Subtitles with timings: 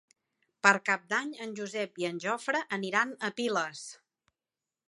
[0.67, 3.89] Per Cap d'Any en Josep i en Jofre aniran a Piles.